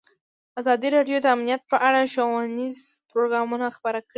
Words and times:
ازادي 0.59 0.87
راډیو 0.95 1.17
د 1.21 1.27
امنیت 1.35 1.61
په 1.71 1.77
اړه 1.87 2.01
ښوونیز 2.13 2.77
پروګرامونه 3.11 3.65
خپاره 3.77 3.99
کړي. 4.05 4.09